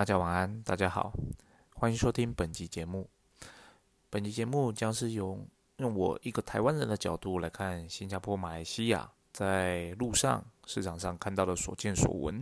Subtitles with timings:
[0.00, 1.12] 大家晚安，大家好，
[1.74, 3.06] 欢迎收听本集节目。
[4.08, 12.40] 本集节目将是用用我一个台湾人的角度来看新加坡、马来西亚在路上、市场上看到的所见所闻。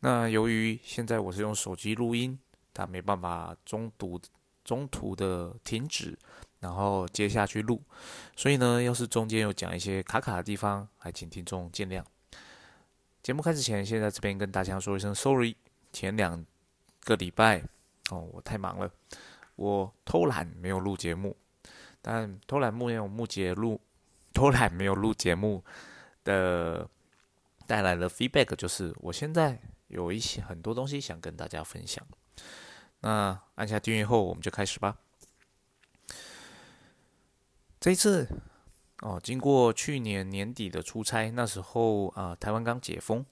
[0.00, 2.36] 那由于现在我是用手机录音，
[2.72, 4.20] 它没办法中途
[4.64, 6.18] 中途的停止，
[6.58, 7.80] 然后接下去录，
[8.34, 12.02] 所以呢，要是中间有讲一些卡卡的地方，还请听众见谅。
[13.22, 15.54] 节目开始前，先在这边跟大家说一声 sorry。
[15.92, 16.44] 前两
[17.04, 17.62] 个礼拜
[18.10, 18.90] 哦，我太忙了，
[19.56, 21.36] 我偷懒没有录节目。
[22.02, 23.80] 但偷懒没有录节录，
[24.34, 25.64] 偷懒没有录节目
[26.24, 26.88] 的
[27.66, 29.58] 带来的 feedback 就是，我现在
[29.88, 32.04] 有一些很多东西想跟大家分享。
[33.00, 34.98] 那按下订阅后，我们就开始吧。
[37.80, 38.28] 这一次
[39.00, 43.24] 哦，经过去年年底的出差，那时候啊，台湾刚解封。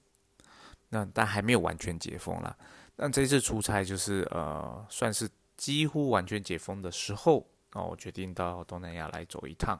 [0.89, 2.55] 那但还没有完全解封啦。
[2.95, 9.79] 但这次出差就是呃，算是几乎完全解封的时候那，我决定到东南亚来走一趟。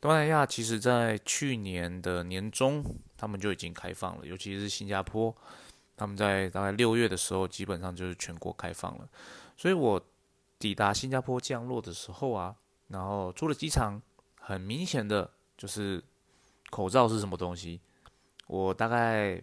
[0.00, 2.84] 东南亚其实在去年的年中，
[3.16, 5.34] 他们就已经开放了，尤其是新加坡，
[5.96, 9.08] 他们在大概六月的时候，基本上就是全国开放了。
[9.56, 10.00] 所以我
[10.58, 12.54] 抵达新加坡降落的时候啊，
[12.88, 14.02] 然后出了机场，
[14.40, 16.02] 很明显的就是
[16.70, 17.80] 口罩是什么东西，
[18.46, 19.42] 我大概。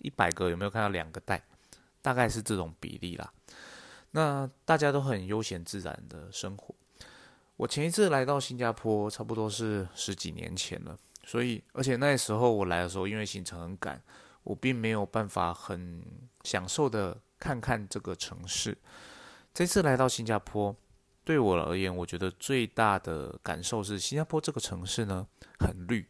[0.00, 1.40] 一百个有没有看到两个戴？
[2.04, 3.32] 大概是这种比例啦。
[4.10, 6.74] 那大家都很悠闲自然的生活。
[7.56, 10.94] 我前一次来到新加坡，差不多是十几年前了。
[11.24, 13.98] 所以，而且那时候我来的时候，因为行程很赶，
[14.42, 16.04] 我并没有办法很
[16.42, 18.76] 享受的看看这个城市。
[19.54, 20.76] 这次来到新加坡，
[21.24, 25.26] 对我而言，我觉得最大的感受是，新加坡这个城市呢，
[25.58, 26.06] 很绿，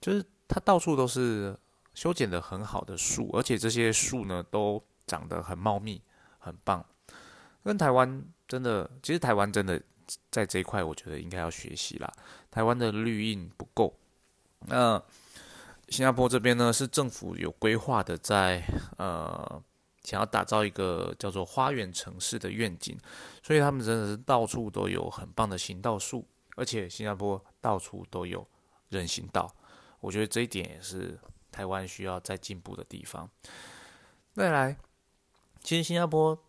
[0.00, 1.56] 就是它到处都是。
[1.94, 6.02] 修剪的很好的树，而且这些树呢都长得很茂密，
[6.38, 6.84] 很棒。
[7.64, 9.80] 跟台湾真的，其实台湾真的
[10.30, 12.12] 在这一块，我觉得应该要学习啦。
[12.50, 13.96] 台湾的绿荫不够。
[14.66, 15.02] 那
[15.88, 18.62] 新加坡这边呢，是政府有规划的，在
[18.98, 19.62] 呃
[20.02, 22.98] 想要打造一个叫做花园城市的愿景，
[23.42, 28.46] 所以他们真的是到处都有很棒的行道树，而且新加坡到处都有
[28.88, 29.54] 人行道。
[30.00, 31.18] 我觉得这一点也是。
[31.52, 33.26] 台湾需要再进步的地方。
[34.34, 34.76] 再来，
[35.66, 36.40] 其实新加坡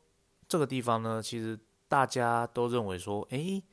[0.48, 3.64] 这个地方呢，其实大家都认为说，诶，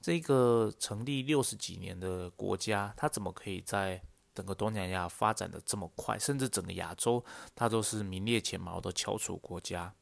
[0.00, 4.00] 这个成立六十几年的国家，它怎么可以在
[4.34, 7.22] 整个东南亚发展的这么快，甚至整个亚洲，
[7.54, 9.92] 它都是名列前茅的翘楚国家？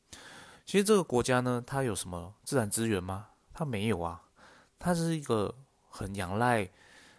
[0.65, 3.31] 其实这个国家呢，它有什么自然资源吗？
[3.53, 4.23] 它没有啊，
[4.79, 5.53] 它是一个
[5.89, 6.71] 很仰赖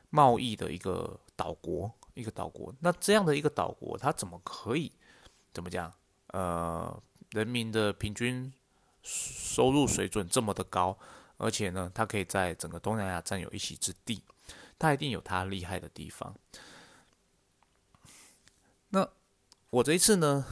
[0.10, 1.92] 贸易的一个岛国。
[2.14, 4.92] 一个岛国，那这样的一个岛国，它怎么可以
[5.52, 5.92] 怎么讲？
[6.28, 7.02] 呃，
[7.34, 8.54] 人民的平均
[9.02, 10.98] 收入水准这么的高，
[11.38, 14.24] 而且呢，它可以在整个东南亚占有一席之地，
[14.78, 16.36] 它一定有它厉害的地方。
[18.90, 19.10] 那
[19.72, 20.46] 我这一次呢，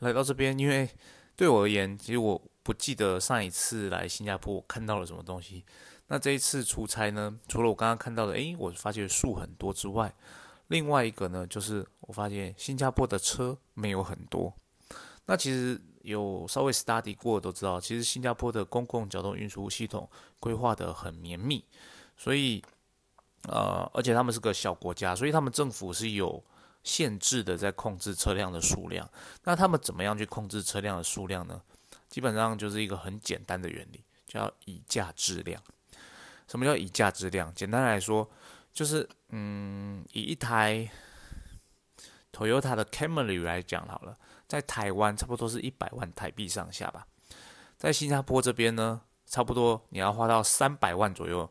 [0.00, 0.90] 来到这边，因为
[1.34, 5.64] 对我而言，其实我不记得上一次来新加坡我看到了什么东西。
[6.08, 10.14] 那这一次出差呢，除了我刚刚看到的，诶，我发现树很多之外，
[10.66, 14.54] 另外一个呢，就是我发现新加坡的车没有很多。
[15.26, 20.08] 那其实有稍微 study 过都知道，其实新加坡的公共交通运输系统
[20.40, 21.64] 规划的很绵密，
[22.16, 22.62] 所以
[23.48, 26.42] 呃，而且他们是个小国家，所以他们政府是有
[26.82, 29.08] 限制的在控制车辆的数量。
[29.44, 31.60] 那他们怎么样去控制车辆的数量呢？
[32.08, 35.62] 基本上就是一个很简单的原理，叫以价质量。
[36.46, 37.54] 什么叫以价质量？
[37.54, 38.28] 简单来说。
[38.70, 40.88] 就是，嗯，以一台
[42.32, 44.16] Toyota 的 Camry 来讲好了，
[44.48, 47.06] 在台湾差不多是一百万台币上下吧，
[47.76, 51.48] 在新加坡这边呢，差不多你要花到三百万左右，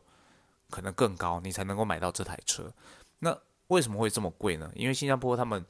[0.68, 2.72] 可能更高，你才能够买到这台车。
[3.20, 3.38] 那
[3.68, 4.70] 为什么会这么贵呢？
[4.74, 5.64] 因为新加坡他们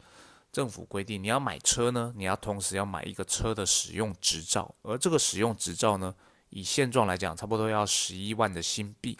[0.51, 6.15] 政府规定，你要买车呢，你要同时要买一个车的使用执照，而这个使用执照呢，
[6.49, 9.19] 以现状来讲，差不多要十一万的新币。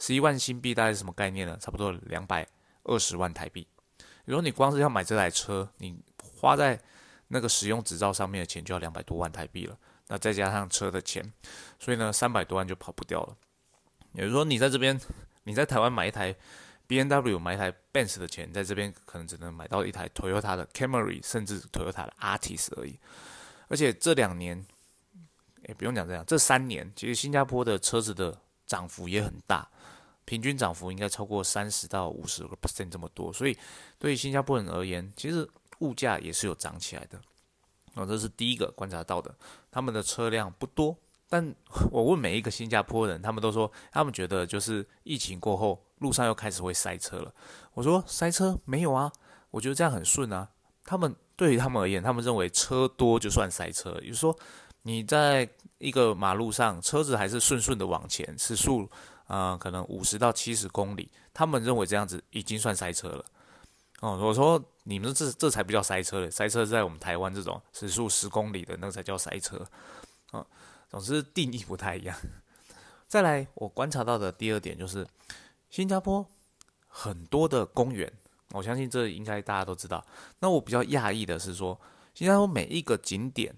[0.00, 1.56] 十一万新币大概是什么概念呢？
[1.60, 2.44] 差不多两百
[2.82, 3.64] 二十万台币。
[4.24, 5.96] 如果你光是要买这台车，你
[6.40, 6.78] 花在
[7.28, 9.78] 那个使用执照上面的钱就要两百多万台币了。
[10.08, 11.32] 那再加上车的钱，
[11.78, 13.36] 所以呢，三百多万就跑不掉了。
[14.12, 15.00] 也就是说，你在这边，
[15.44, 16.34] 你在台湾买一台
[16.86, 22.98] B N W 买一台 Benz 的钱，在这边可能只能买到一台 Toyota 的 Camry，甚至 Toyota 的 Artis 而已。
[23.68, 24.64] 而且这两年，
[25.66, 29.68] 也不用讲这样，这三年其实新加坡的车子的涨幅也很大。
[30.26, 33.54] 平均涨幅应该超过三十到五十个 percent 这么多，所以
[33.98, 35.46] 对于新加坡人而言，其实
[35.84, 37.20] 物价也是有涨起来的。
[37.94, 39.32] 哦，这是第一个观察到的，
[39.70, 40.96] 他们的车辆不多。
[41.28, 41.54] 但
[41.92, 47.32] 我问每一个新加坡人，他们都说他们觉得就是疫情过后，路上又开始会塞车了。
[47.72, 49.12] 我说塞车没有啊，
[49.50, 50.48] 我觉得这样很顺啊。
[50.84, 54.36] 他们对于他们而言，他们认为车多就算塞车，也就是说
[54.82, 55.48] 你在
[55.78, 58.88] 一个马路上，车子还是顺顺的往前，时速
[59.26, 63.24] 啊可能五十到七十公里，他们认为这样子已经算塞车了。
[64.00, 69.66] 哦，我说你们这这才不叫塞车嘞，塞车在我们台湾这种时速十公里的那才叫塞车。
[70.30, 70.46] 啊。
[70.90, 72.16] 总之定义不太一样。
[73.08, 75.04] 再来，我观察到的第二点就是，
[75.68, 76.24] 新加坡
[76.86, 78.12] 很多的公园，
[78.52, 80.04] 我相信这应该大家都知道。
[80.38, 81.80] 那我比较讶异的是说，
[82.14, 83.56] 新加坡每一个景点，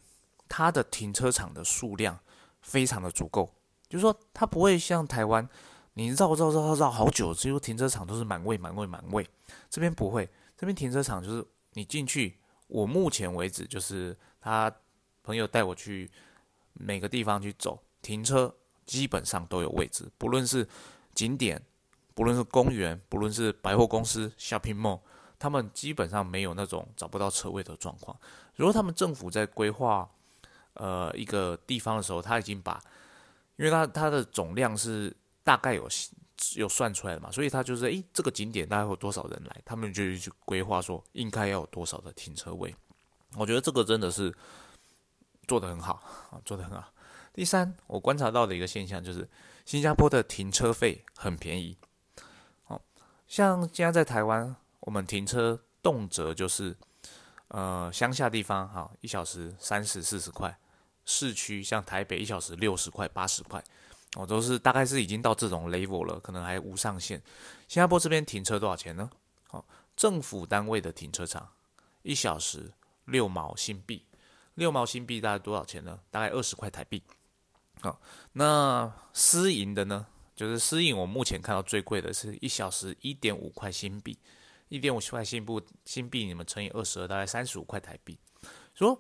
[0.49, 2.19] 它的停车场的数量
[2.63, 3.53] 非常的足够，
[3.87, 5.47] 就是说它不会像台湾，
[5.93, 9.29] 你绕绕绕绕绕好久，只有停车场都是满位满位满位。
[9.69, 10.27] 这边不会，
[10.57, 14.75] 这边停车场就是你进去，我目前为止就是他
[15.23, 16.11] 朋友带我去。
[16.79, 18.55] 每个地方去走停车，
[18.85, 20.13] 基本上都有位置。
[20.19, 20.69] 不论是
[21.15, 21.59] 景点，
[22.15, 25.01] 不论是公园，不论是百货公司 shopping mall，
[25.39, 28.15] 他们基本上没有那种找不到车位的状况。
[28.57, 30.07] 如果他们政府在规划
[30.75, 32.79] 呃一个地方的时候，他已经把，
[33.57, 35.89] 因为他它的总量是大概有
[36.57, 42.75] 有算出来的嘛，所以他就是诶这个景点大概有多少人来，他们就去规划说应该要有多少的停车位。
[43.37, 44.35] 我觉得这个真的是。
[45.49, 46.03] 做得很好
[46.33, 46.93] 啊，做得很好。
[47.33, 49.31] 第三，我观察到的一个现象就是，
[49.65, 51.79] 新加坡的停车费很便宜。
[52.67, 52.83] 哦，
[53.29, 56.77] 像现在在台湾，我们停车动辄就是，
[57.47, 60.51] 呃，乡下地方哈，一小时三十四十块；
[61.05, 63.63] 市区像台北，一小时六十块八十块。
[64.17, 67.23] 哦，都是大概是已经到这种 level 了，可能还无上限。
[67.69, 69.11] 新加坡这边停车多少钱呢？
[69.51, 69.63] 哦，
[69.95, 71.47] 政府单位的停车场
[72.03, 72.73] 一小时
[73.05, 74.03] 六毛新币。
[74.55, 76.01] 六毛新币大概多少钱呢？
[76.11, 77.03] 大概二十块台币。
[77.83, 78.01] 好，
[78.33, 80.07] 那私营的呢？
[80.35, 84.19] 就是私营，我目前看到最贵的是一小时一点五块新币，
[84.69, 88.19] 一点五块新币，新币你们乘以二十二，大概三十五块台币。
[88.75, 88.99] 说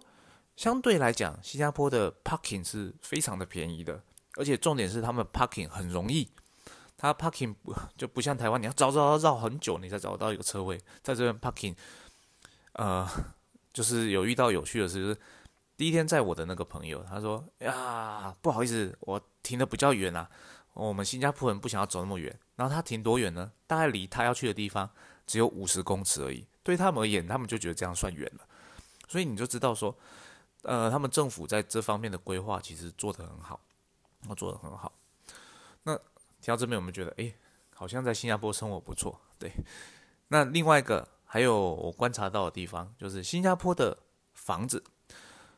[0.56, 4.02] 相对来讲，新加坡的 parking 是非常的便宜的，
[4.36, 6.30] 而且重点是他们 parking 很容易，
[6.96, 10.80] 他 parking 不 就不像台湾，你要找找找很久，你才找到一个车位。
[11.02, 11.74] 在这边 parking，
[12.72, 13.08] 呃，
[13.72, 15.18] 就是有遇到有趣的事，就是。
[15.78, 20.26] 第一天载我的那个朋友，他说：“呀，不好意思，我停的比较远啊，
[20.72, 22.34] 我们新加坡人不想要走那么远。
[22.54, 23.52] 然后他停多远呢？
[23.66, 24.88] 大概离他要去的地方
[25.26, 26.46] 只有五十公尺而已。
[26.62, 28.46] 对他们而言，他们就觉得这样算远了。
[29.06, 29.94] 所以你就知道说，
[30.62, 33.60] 呃，他们政府在这方面的规划其实做得很好，
[34.28, 34.92] 我做得很好。
[35.82, 35.96] 那
[36.40, 37.32] 听到这边，我们觉得，哎，
[37.74, 39.20] 好像在新加坡生活不错。
[39.38, 39.52] 对。
[40.28, 43.96] 那另外一个还有我观察到的地方，就是新加坡的
[44.34, 44.82] 房子。”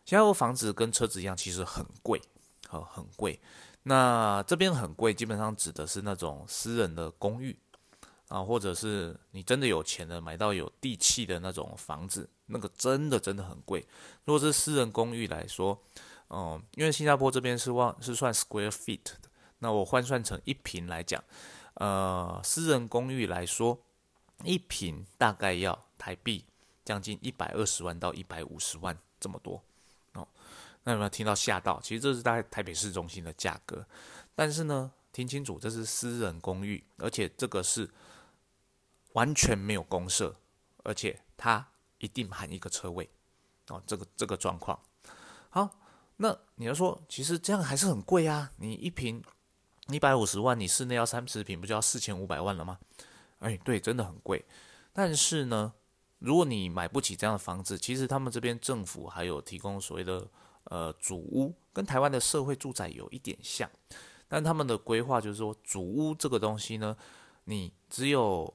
[0.04, 2.18] 新加坡房子跟车子一样，其实很贵，
[2.66, 3.38] 好很贵。
[3.82, 7.58] 那这边很贵，基本上指的是那种私人的公寓
[8.28, 13.86] 啊，或者是你真的有钱的买到有地契的那种房子，那个真的真的很贵。
[14.24, 15.78] 如果是私人公寓来说，
[16.30, 21.22] 嗯，因为新加坡这边是望是算 square feet 的，那我换算成一平来讲，
[21.74, 23.78] 呃，私人公寓来说，
[24.44, 26.44] 一平大概要台币
[26.84, 29.62] 将近一百二十万到一百五十万这么多
[30.12, 30.28] 哦。
[30.84, 31.80] 那有没有听到吓到？
[31.80, 33.86] 其实这是在台北市中心的价格，
[34.34, 37.90] 但是呢，听清楚，这是私人公寓，而且这个是
[39.12, 40.36] 完全没有公设，
[40.84, 41.66] 而且它
[41.98, 43.08] 一定含一个车位
[43.68, 43.82] 哦。
[43.86, 44.80] 这个这个状况，
[45.50, 45.68] 好，
[46.18, 48.52] 那你要说，其实这样还是很贵啊。
[48.58, 49.20] 你一平
[49.88, 52.78] 一百五十万，你室内要三十平，不就要四千五百万了吗？
[53.38, 54.44] 哎，对，真的很贵。
[54.92, 55.72] 但是呢，
[56.18, 60.28] 如果你买不起这样的房子，其实他们这边政府还有提供所谓的。
[60.70, 63.70] 呃，主屋跟台湾的社会住宅有一点像，
[64.28, 66.94] 但他们的规划就是说，主屋这个东西呢，
[67.44, 68.52] 你只有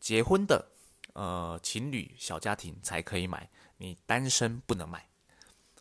[0.00, 0.72] 结婚的
[1.12, 5.06] 呃情侣小家庭才可以买，你单身不能买。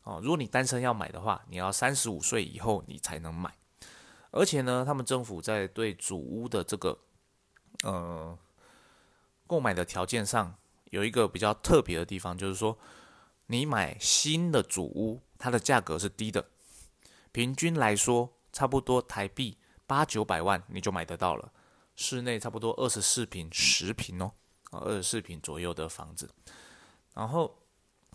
[0.03, 3.53] 哦，如果你单身要买的话，你要三十五岁以后你才能买。
[4.31, 6.97] 而且呢，他们政府在对主屋的这个
[7.83, 8.37] 呃
[9.47, 10.55] 购买的条件上
[10.85, 12.77] 有一个比较特别的地方，就是说，
[13.47, 15.21] 你买新的主屋。
[15.43, 16.45] 它的价格是低的，
[17.31, 21.51] 平均来说，差不多台币八九百万你就买得到了。
[21.95, 24.31] 室内差不多二十四平、十平哦，
[24.69, 26.29] 二十四平左右的房子。
[27.15, 27.57] 然后，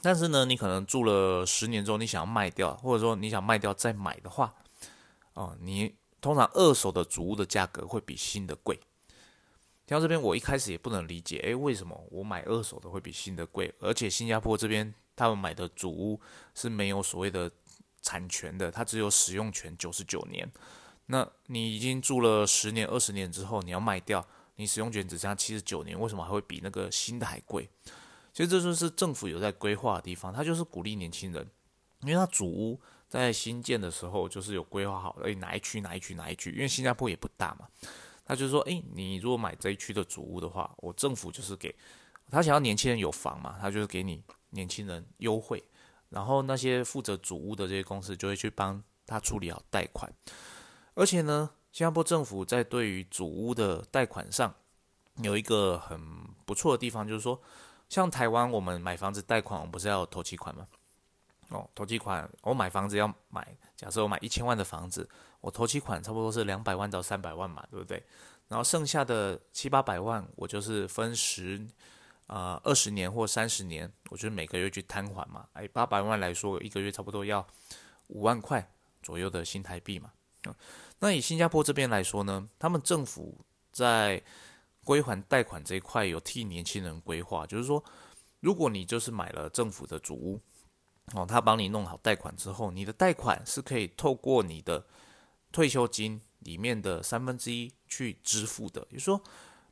[0.03, 4.55] 但是呢，你可能住了十年之后，你想要卖掉，或者说你想卖掉再买的话，
[5.35, 8.79] 哦，你通常二手的主屋的价格会比新的贵。
[9.87, 13.73] 听到这边，我一开始也不能理解，诶，为什么我买二手的会比新的贵？
[13.81, 16.21] 而且新加坡这边他们买的主屋
[16.55, 17.51] 是没有所谓的
[18.03, 20.49] 产权的，它只有使用权九十九年。
[21.07, 24.27] 那你已经住了十年、二十年之后，你要卖掉，
[24.57, 27.69] 你使用权只剩下七十九年，为什么还会比那个新的还贵？
[28.37, 31.51] 其实这就是政府有在规划的地方，它就是鼓励年轻人，
[32.03, 32.79] 因为它主屋
[33.09, 37.67] 在新建的时候就是有规划好，诶，哪一区哪一区哪一区，因为新加坡也不大嘛，
[38.27, 41.75] 他就说，诶，你如果买这一区的主屋的话，我政府就是给
[42.31, 45.65] 他想要年轻人有房嘛，他就是给你年轻人优惠，
[46.11, 50.13] 然后那些负责主屋的这些公司就会去帮他处理好贷款。
[50.93, 54.55] 而且呢，新加坡政府在对于主屋的贷款上
[55.23, 55.99] 有一个很
[56.45, 57.41] 不错的地方，就是说，
[57.89, 60.67] 像台湾我们买房子贷款，我们不是要投期款吗？
[61.51, 65.09] 哦，投期款，我买房子要买，假设我买一千万的房子，
[65.41, 68.03] 我投期款差不多是两百万到三百万嘛，对不对？
[68.49, 71.65] 然后剩下的七八百万，我就是分十，
[72.27, 75.47] 呃，二十年或三十年，我就是每个月去摊还嘛。
[75.53, 77.47] 哎，八百万来说，一个月差不多要
[78.09, 78.69] 五万块
[79.03, 80.11] 左右的新台币嘛。
[80.99, 83.37] 那以新加坡这边来说呢，他们政府
[83.71, 84.23] 在
[84.87, 87.83] 归还贷款这一块有替年轻人规划，就是说，
[88.39, 90.41] 如果你就是买了政府的主屋，
[91.15, 94.87] 哦，他帮你弄好贷款之后，你的贷款是可以透过你的
[95.51, 98.81] 退休金里面的三分之一去支付的。
[98.91, 99.21] 也就是说，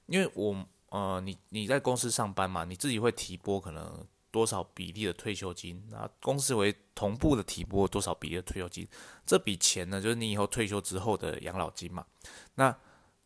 [0.07, 4.05] 因为我呃，你你在公司上班嘛，你自己会提拨可能。
[4.35, 5.81] 多少比例的退休金？
[5.93, 8.85] 那公司为同步的提拨多少比例的退休金？
[9.25, 12.05] 这笔钱呢，就是你以后退休之后的养老金嘛。
[12.57, 12.77] 那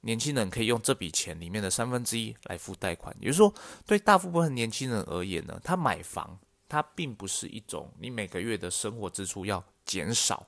[0.02, 3.14] 年轻人可以用这笔钱里面的三分之一来付贷款。
[3.21, 3.52] 也就是说，
[3.87, 6.38] 对大部分年轻人而言呢，他买房，
[6.69, 10.47] 他并不是一种你每个月的生活支出要减少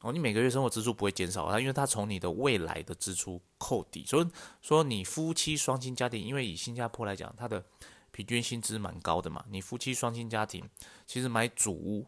[0.00, 4.04] 哦，你每个月生活支出不会减少啊，因为他从你的未来的支出扣抵。
[4.04, 4.26] 所以
[4.60, 7.64] 说，你夫妻双薪家庭，因为以新加坡来讲，它的
[8.10, 10.68] 平均薪资蛮高的嘛，你夫妻双薪家庭，
[11.06, 12.06] 其实买主屋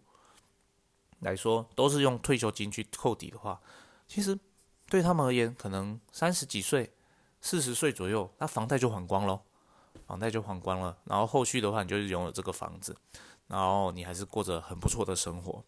[1.20, 3.60] 来说，都是用退休金去扣抵的话，
[4.06, 4.38] 其实
[4.88, 6.92] 对他们而言，可能三十几岁、
[7.40, 9.40] 四十岁左右，那房贷就还光喽，
[10.06, 12.96] 房贷就还光了，然后后续的话，你就是拥有这个房子，
[13.46, 15.62] 然后你还是过着很不错的生活。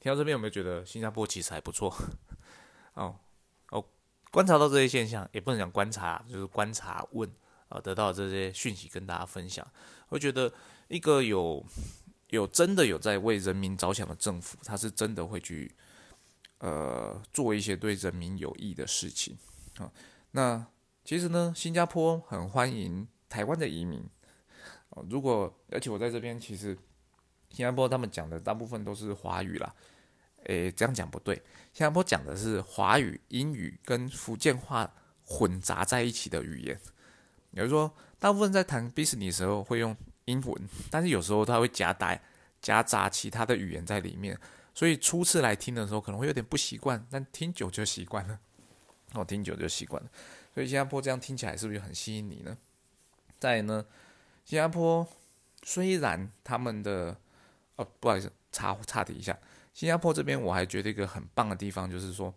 [0.00, 1.94] 听到这边有没有觉得新加坡其实还不错？
[2.94, 3.14] 哦
[3.70, 3.84] 哦，
[4.30, 7.30] 观察到这些现象，也不能讲观察，就是观察问。
[7.68, 9.64] 啊，得到这些讯息跟大家分享，
[10.08, 10.52] 我觉得
[10.88, 11.64] 一个有
[12.30, 15.72] 有真的有在为人民着想的政府，他是真的会去
[16.60, 19.36] 呃做一些对人民有益的事情
[19.76, 19.92] 啊。
[20.30, 20.64] 那
[21.04, 24.02] 其实呢，新加坡很欢迎台湾的移民。
[25.08, 26.76] 如果而且我在这边，其实
[27.50, 29.74] 新加坡他们讲的大部分都是华语啦。
[30.44, 31.36] 诶，这样讲不对，
[31.72, 34.90] 新加坡讲的是华语、英语跟福建话
[35.22, 36.80] 混杂在一起的语言。
[37.52, 42.22] 比如说，大部分在谈 business 的时候会用英文，但是有时候他会夹带
[42.62, 44.38] 夹杂其他的语言在里面，
[44.80, 48.40] 所以初次来听的时候可能会有点不习惯，但听久就习惯了。
[49.12, 50.08] 哦，听久就习惯了。
[50.54, 52.56] 所以新加坡这样听起来是不是很吸引你呢？
[53.38, 53.84] 再呢，
[54.42, 55.06] 新加坡
[55.64, 57.14] 虽然他们的
[57.76, 59.38] 哦，不好意思，插插题一下，
[59.74, 62.32] 新加坡这边我还觉得一个很棒的地方就是说，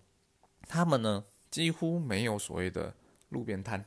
[0.67, 2.93] 他们呢几乎没有所谓的
[3.29, 3.85] 路边摊。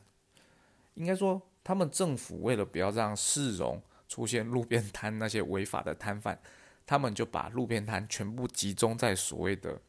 [0.94, 6.40] 应该说，他们政府为了不要让市容出现路边摊那些违法的摊贩，
[6.86, 9.80] 他们就把路边摊全部集中在所谓的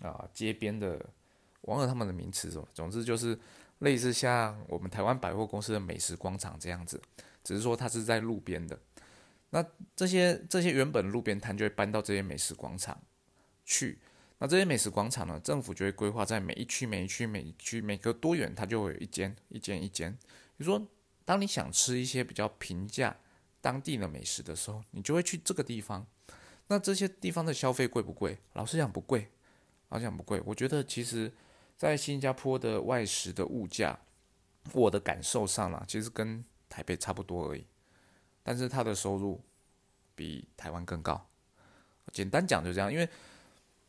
[0.00, 1.04] 啊街边的，
[1.62, 3.36] 忘了他们的名词什么，总之就是
[3.80, 7.02] 类似像我们台湾百货公司的美食广场这样子，
[7.42, 8.78] 只是说它是在路边的。
[9.50, 9.64] 那
[9.96, 13.02] 这些这些原本路边摊就会搬到这些美食广场
[13.64, 13.98] 去。
[14.38, 20.12] 那这些美食广场呢，政府就会规划在每一区、每一区、每一区，每隔多远它就会有一间、一间、一间。
[20.56, 20.86] 比如说，
[21.24, 23.16] 当你想吃一些比较平价、
[23.60, 26.06] 当地的美食的时候，你就会去这个地方。
[26.68, 28.38] 那这些地方的消费贵不贵？
[28.54, 29.28] 老实讲不贵，
[29.88, 30.40] 老实讲不贵。
[30.46, 31.32] 我觉得其实，
[31.76, 33.98] 在新加坡的外食的物价，
[34.72, 37.66] 我的感受上啦，其实跟台北差不多而已。
[38.42, 39.40] 但是他的收入
[40.14, 41.28] 比台湾更高。
[42.12, 43.08] 简单讲就这样，因为。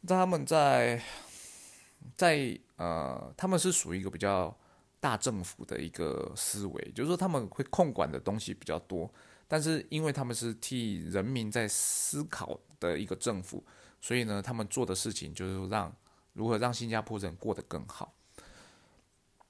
[0.08, 1.04] 他们在
[2.16, 4.58] 在呃，他们是属于一个比较
[4.98, 9.14] 大政府的一个思维，就是说他们会控管的东西比较多，
[9.50, 13.62] 但是因为他们是替人民在思考的一个政府，
[14.00, 15.94] 所以呢，他们做的事情就是让
[16.32, 18.14] 如何让新加坡人过得更好。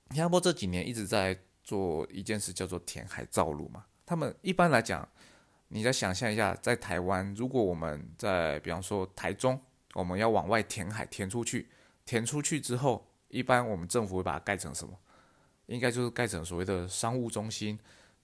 [0.07, 3.85] 新加坡这几年一直在做一件事，叫做填海造陆嘛。
[4.07, 5.07] 他们一般来讲，
[5.67, 9.59] 你再想象一下，在台湾，如果我们在比方说台中。
[9.95, 11.67] 我们要往外填海，填出去，
[12.05, 14.95] 填出去之后，一般我们政府会把它盖成什么？
[15.65, 17.77] 应该就是盖成所谓的商务中心、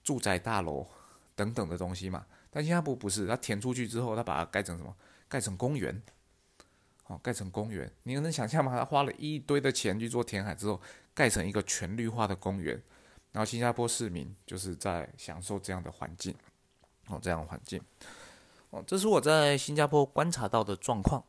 [0.04, 0.86] 住宅大楼
[1.36, 2.26] 等等的东西嘛。
[2.50, 4.96] 但新加坡不是，它填出去之后，它把它盖成什么？
[5.28, 6.02] 盖成公园，
[7.06, 7.92] 哦，盖成公园。
[8.04, 8.76] 你能想象吗？
[8.78, 10.80] 他花了一堆的钱去做填海之后，
[11.12, 12.80] 盖成一个全绿化的公园，
[13.32, 16.34] 然后新加坡市民就是在享受这样的环境，
[17.08, 17.82] 哦，这样的环境，
[18.70, 21.24] 哦，这是我在新加坡观察到的状况。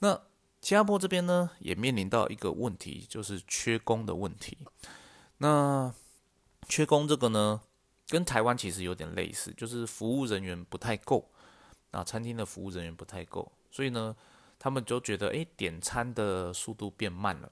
[0.00, 0.14] 那
[0.60, 4.58] 新加坡这边呢，也面临到一个问题，就是缺工的问题。
[5.38, 5.92] 那
[6.68, 7.62] 缺工这个呢，
[8.12, 11.26] 跟台湾其实有点类似，就是服务人员不太够，
[11.92, 14.14] 啊，餐厅的服务人员不太够，所以呢，
[14.58, 17.50] 他们就觉得，哎，点餐的速度变慢了，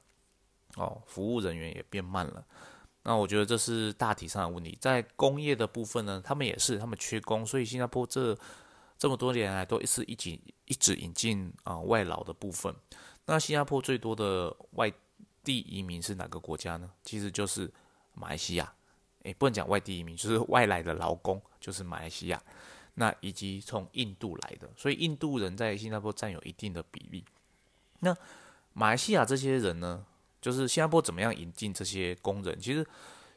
[0.77, 2.45] 哦，服务人员也变慢了。
[3.05, 4.77] 那我觉得这是大体上的问题。
[4.79, 8.37] 在工业的部分呢，他们也是，他们缺工，所以新加坡这
[8.99, 12.75] 这么多年来都是一直一直引进啊外劳的部分。
[13.25, 14.93] 那新加坡最多的外
[15.43, 16.91] 地移民是哪个国家呢？
[17.03, 17.73] 其实就是
[18.13, 18.71] 马来西亚。
[19.23, 22.43] 诶，不能讲外地移民，就是外来的劳工，就是马来西亚。
[22.95, 27.25] 那以及从印度来的，所以印度人在新加坡占有一定的比例。
[28.01, 28.15] 那
[28.73, 30.05] 马来西亚这些人呢，
[30.41, 32.61] 就是新加坡怎么样引进这些工人？
[32.61, 32.85] 其实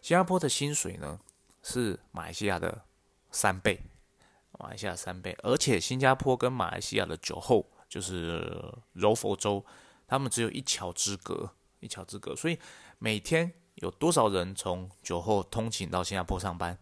[0.02, 1.20] 新加坡的薪水呢
[1.62, 2.84] 是马来西亚的
[3.32, 3.80] 三倍，
[4.60, 9.64] 马来西亚三倍，而且新加坡跟马来西亚的酒后就是柔佛州，
[10.08, 12.58] 他们只有一桥之隔，一桥之隔，所以
[13.00, 16.78] 每天有多少人从酒后通勤到新加坡上班？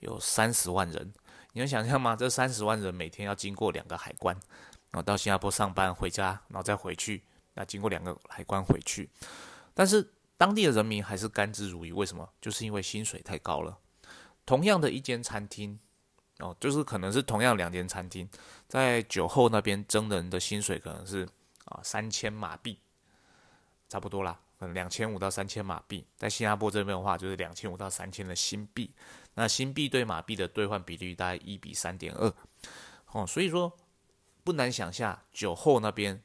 [0.00, 1.12] 有三十万人，
[1.52, 2.16] 你能想象吗？
[2.16, 4.34] 这三十万人每天要经过两个海关，
[4.90, 7.22] 然后到新加坡上班回家，然后再回去，
[7.54, 9.10] 那经过两个海关回去。
[9.74, 12.26] 但是当地的人民还是甘之如饴，为什么？
[12.40, 13.76] 就是因为薪水太高了。
[14.46, 15.78] 同样的一间餐厅，
[16.38, 18.28] 哦，就是可能是同样两间餐厅，
[18.66, 21.28] 在酒后那边征人的薪水可能是
[21.66, 22.78] 啊三千马币，
[23.88, 26.06] 差不多啦，可能两千五到三千马币。
[26.18, 28.94] 在新加坡这边的话，就是两千五到三千的新币。
[29.34, 32.30] 那新币对马币的兑换比率大概一比三点二，
[33.12, 33.74] 哦，所以说
[34.44, 36.22] 不难想象，酒后那边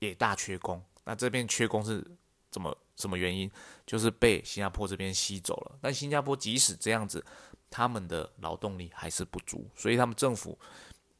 [0.00, 0.84] 也大缺工。
[1.04, 2.04] 那这边缺工是
[2.50, 3.50] 怎么什么原因？
[3.86, 5.78] 就是被新加坡这边吸走了。
[5.80, 7.24] 但新加坡即使这样子，
[7.70, 10.58] 他们的劳动力还是不足，所以他们政府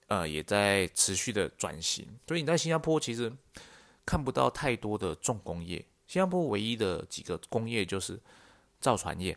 [0.08, 2.06] 呃也在持续的转型。
[2.28, 3.32] 所以你在新加坡其实
[4.04, 8.20] 看不到太多的重工业，新加坡唯一的几个工业就是
[8.80, 9.36] 造船业。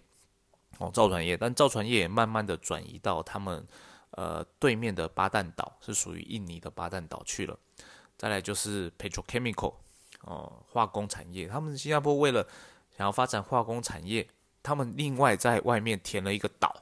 [0.80, 3.66] 哦，造船业，但造船业也慢慢的转移到他们
[4.12, 7.58] 呃对面的巴旦岛，是属于印尼的巴旦岛去了。
[8.16, 9.74] 再来就是 petrochemical，
[10.22, 11.48] 哦，化工产业。
[11.48, 12.48] 他们新加坡为了
[12.96, 14.28] 想要发展化工产业，
[14.62, 16.76] 他们另外在外面填了一个岛，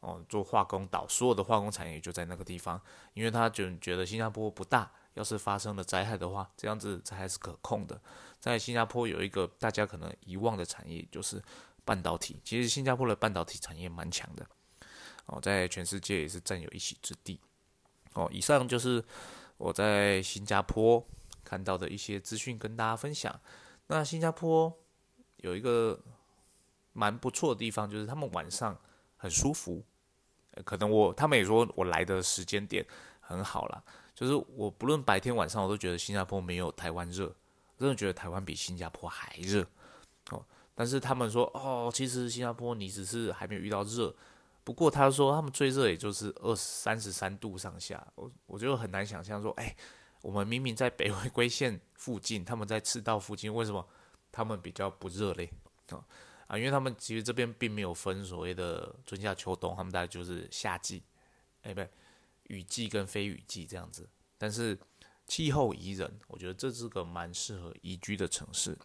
[0.00, 2.80] 哦，做化工岛，所有的化工产业就在那个地方。
[3.14, 8.00] 因为他就觉得新加坡不大，要是发生了灾害的话，这样子才还是可控的。
[8.40, 11.42] 在新加坡有一个大家可能遗忘的产业，就是。
[11.86, 14.44] 半导体其实新加坡的半导体产业蛮强的
[15.26, 17.38] 哦，在全世界也是占有一席之地
[18.14, 18.28] 哦。
[18.32, 19.04] 以上就是
[19.56, 21.06] 我在新加坡
[21.44, 23.40] 看到的一些资讯，跟大家分享。
[23.86, 24.76] 那新加坡
[25.36, 25.96] 有一个
[26.92, 28.76] 蛮不错的地方，就是他们晚上
[29.16, 29.84] 很舒服。
[30.64, 32.84] 可能我他们也说我来的时间点
[33.20, 33.80] 很好啦，
[34.16, 37.30] 就是我不论白天晚上，我都觉得新加坡没有台湾热，
[37.78, 39.64] 真的觉得台湾比新加坡还热
[40.30, 40.42] 哦。
[40.74, 44.14] 但是他们说，哦，其实新加坡你只是还没有遇到热，
[44.64, 49.76] 不过他说他们最热也就是二三十三度上下，我我就很难想象说，哎，
[50.22, 53.86] 我们明明在北回归线附近，他们在赤道附近，为什么
[54.32, 55.50] 他们比较不热嘞？
[55.90, 56.02] 啊
[56.46, 61.02] 啊，因为他们其实这边并没有分所谓的春夏秋冬，他们大概就是夏季，
[61.62, 61.90] 哎，不对，
[62.48, 64.78] 雨季跟非雨季这样子，但是
[65.26, 68.76] 气候宜人，我觉得这是个蛮适合宜居的城市。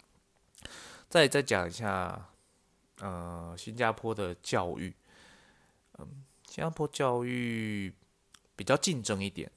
[1.10, 2.30] 再再讲一下，
[3.00, 4.96] 呃，新加坡的教育，
[5.98, 7.94] 嗯，新加坡教育
[8.56, 9.52] 比较竞争一点，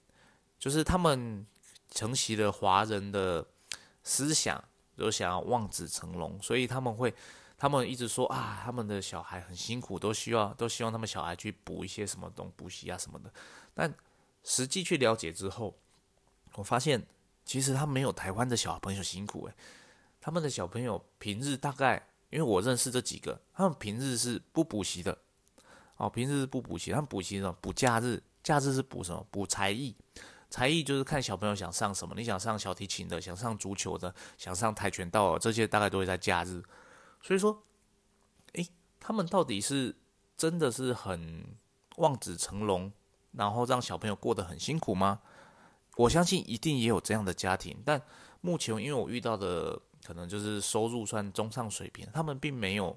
[0.59, 1.47] 就是他们
[1.91, 3.47] 承袭了华人的
[4.03, 4.63] 思想，
[4.97, 7.15] 都想要望子成龙，所以他们会，
[7.57, 13.33] 他们一直说啊，他们的小孩很辛苦，都需要都希望他们小孩去补一些什么东补习啊什么的，
[13.73, 13.93] 但
[14.43, 15.75] 实际去了解之后，
[16.55, 17.07] 我发现
[17.45, 19.55] 其实他没有台湾的小朋友辛苦诶。
[20.21, 25.17] 他们的小朋友平日大概，因为我认识这几个，他们平日是不补习的，
[25.97, 27.53] 哦，平日是不补习，他们补习什么？
[27.61, 29.27] 补假日，假日是补什么？
[29.31, 29.95] 补才艺，
[30.49, 36.63] 才艺就是看小朋友想上什么，你想上小提琴的，想上足球的，想上跆拳道，这些大概都会在假日。
[37.25, 37.65] 所以说，
[38.53, 38.69] 诶，
[39.01, 39.97] 他们到底是
[40.37, 41.57] 真的是很
[41.97, 42.93] 望子成龙，
[43.33, 45.23] 然后让小朋友过得很辛苦吗？
[45.97, 48.01] 我相信一定也有这样的家庭，但
[48.41, 49.83] 目前因为我遇到的。
[50.07, 52.95] 可能就是收入算中上水平，他们并没有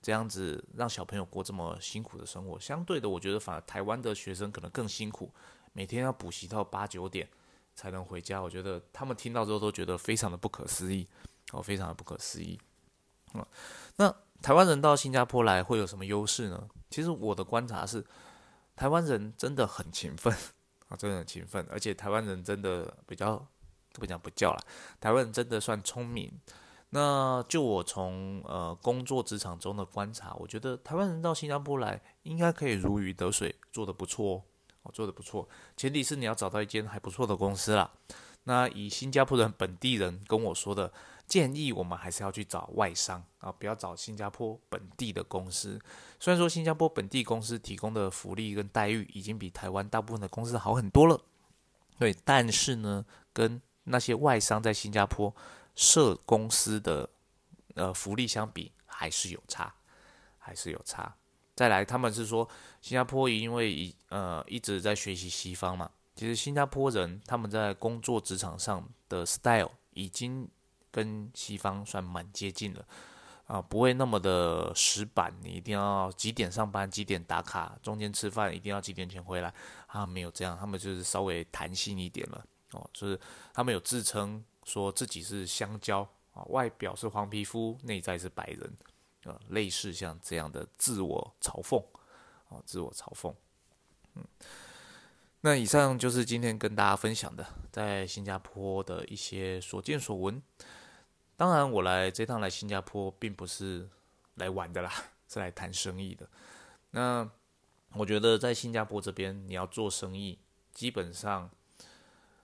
[0.00, 2.56] 这样子让小朋友过这么辛苦的生活。
[2.60, 5.28] 相对的，我觉得反而台湾的学生可能更辛苦，
[5.72, 7.28] 每天要补习到八九点
[7.74, 8.40] 才能回家。
[8.40, 11.08] 我觉得他们听到之后都觉得非常的不可思议，
[11.50, 12.56] 哦，非常的不可思议。
[13.96, 16.68] 那台湾人到新加坡来会有什么优势呢？
[16.90, 18.04] 其实我的观察是，
[18.76, 20.32] 台湾人真的很勤奋
[20.88, 23.44] 啊，真的很勤奋，而且台湾人真的比较
[23.94, 24.60] 不讲不叫了，
[25.00, 26.32] 台湾人真的算聪明。
[26.90, 34.44] 那就我从呃工作职场中的观察，我觉得台湾人到新加坡来应该可以如鱼得水，做得不错
[34.82, 35.48] 哦，做得不错。
[35.76, 37.90] 前提是你要找到一间还不错的公司啦。
[38.44, 40.92] 那以新加坡人本地人跟我说的
[41.26, 45.80] 建议，我们还是要去找外商啊，不要找新加坡本地的公司。
[46.18, 51.20] 虽然说新加坡本地公司提供的福利跟待遇已经比台湾大部分的公司好很多了，
[51.98, 55.34] 对，但是呢，跟那些外商在新加坡。
[55.78, 57.06] 设公司的
[57.74, 59.74] 呃福利相比还是有差，
[60.38, 61.14] 还是有差。
[61.54, 62.48] 再来，他们是说
[62.80, 70.48] 新加坡因为一呃一直在学习西方嘛，其实新加坡人他们在工作职场上的 style 已经
[70.96, 72.88] 跟西方算蛮接近了
[73.46, 79.52] 啊，不会那么的死板，你一定要几点上班，几点打卡，中间吃饭一定要几点前回来
[79.88, 83.20] 啊，没有这样，他们就是稍微弹性一点了哦，就是
[83.52, 84.42] 他们有自称。
[84.66, 86.00] 说自己是香蕉
[86.32, 88.76] 啊，外表是黄皮肤，内在是白人，
[89.22, 91.78] 啊，类似像这样的自我嘲讽，
[92.48, 93.32] 啊，自我嘲讽，
[94.16, 94.24] 嗯，
[95.42, 100.42] 那以上就是今天跟大家分享的在新加坡的一些所见所闻。
[101.36, 103.88] 当然，我来这趟来新加坡并不是
[104.34, 104.92] 来玩的啦，
[105.28, 106.28] 是来谈生意的。
[106.90, 107.30] 那
[107.92, 110.38] 我觉得在新加坡这边，你要做生意，
[110.72, 111.50] 基本上，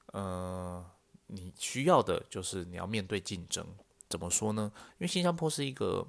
[0.06, 0.84] 呃。
[1.34, 3.66] 你需要的就是你要面对竞争，
[4.06, 4.70] 怎么说呢？
[4.74, 6.06] 因为新加坡是一个，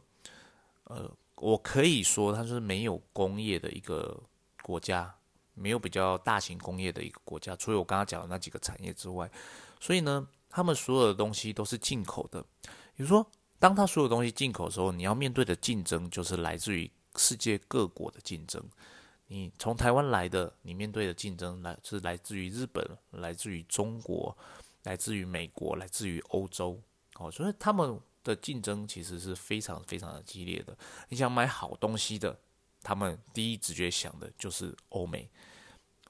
[0.84, 4.22] 呃，我可以说它是没有工业的一个
[4.62, 5.16] 国家，
[5.54, 9.32] 没有比较大型工业的一个国家，除了我刚刚讲的那几个产业之外，
[9.80, 12.42] 所以呢，他们所有的东西都是进口的。
[12.96, 13.26] 比如说，
[13.58, 18.64] 当他所有东西进口的时候，你要面对的竞争就是来自于世界各国的竞争。
[19.28, 24.38] 你从台湾来的，你面对的竞争来是来自于日本，来自于中国。
[24.84, 26.78] 来自于美国，来自于欧洲，
[27.16, 30.78] 哦，所以他们的竞争其实是非常非常的激烈的。
[31.08, 32.38] 你想买好东西的，
[32.82, 35.30] 他们第一直觉想的就是欧美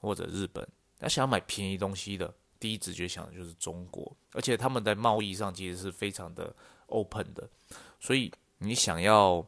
[0.00, 0.66] 或者日本；
[0.98, 4.16] 那想要买便宜东西的，第一直觉想的就是中国。
[4.32, 7.46] 而且他们在贸易上其实是非常的 open 的，
[8.00, 9.46] 所以你想要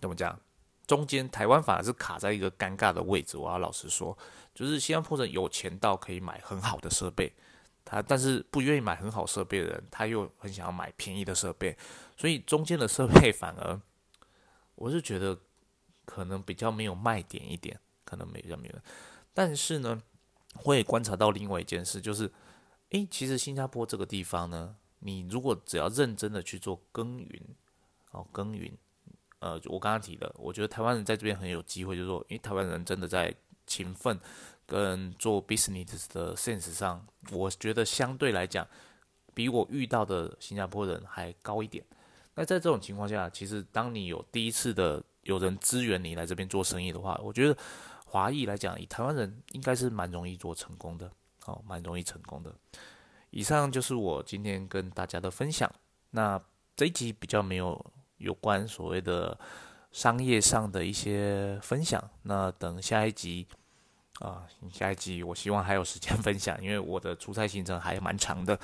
[0.00, 0.38] 怎么讲？
[0.86, 3.36] 中间台湾反而是卡在一个尴尬的位置。
[3.36, 4.16] 我要老实说，
[4.54, 7.32] 就是新加坡人有钱到可以买很好的设备。
[7.84, 11.76] 他但是不愿意买很好设备的人，他又很想要买便宜的设备，
[12.16, 13.80] 所以中间的设备 反而，
[14.76, 15.36] 我是觉得
[16.04, 18.74] 可能比较没有卖点一点，可能没有没有。
[19.34, 20.02] 但是呢，
[20.58, 22.30] 会观察到另外一件事，就是，
[22.90, 27.42] 诶，其实新加坡这个地方呢，你如果只要认真的去做耕耘，
[28.10, 28.72] 哦，耕耘，
[29.38, 33.34] 呃，我刚刚提的，我觉得台湾人在这边很有机会，就是说，因为台湾人真的在
[33.66, 34.18] 勤奋。
[34.70, 38.68] 跟做 business 的 sense 上，我觉得相对来讲，
[39.32, 41.82] 比我遇到的新加坡人还高一点。
[42.34, 47.56] 那在这种情况下，其实当你有第一次的有人支援你来这边做生意的话，我觉得
[48.08, 51.10] 华裔来讲，以台湾人应该是蛮容易做成功的，
[51.44, 52.54] 哦，蛮容易成功的。
[53.30, 55.70] 以上就是我今天跟大家的分享。
[56.10, 56.40] 那
[56.74, 57.84] 这一集比较没有
[58.16, 59.38] 有关所谓的
[59.92, 63.46] 商业上的一些分享，那等下一集。
[64.20, 68.58] 啊，下一集我希望还有时间分享，因为我的出差行程还蛮长的。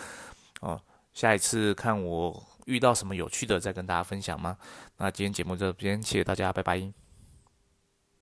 [0.63, 0.81] 哦，
[1.13, 4.59] 下一次看我遇到什么有趣的，再跟大家分享吗？
[4.97, 7.04] 那今天节目这边，谢谢大家，拜拜。